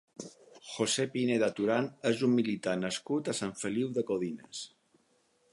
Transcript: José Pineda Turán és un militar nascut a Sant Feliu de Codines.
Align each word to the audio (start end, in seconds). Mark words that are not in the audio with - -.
José 0.69 1.05
Pineda 1.15 1.49
Turán 1.59 1.91
és 2.13 2.25
un 2.29 2.35
militar 2.39 2.75
nascut 2.87 3.33
a 3.35 3.39
Sant 3.43 3.55
Feliu 3.63 3.95
de 3.99 4.09
Codines. 4.11 4.65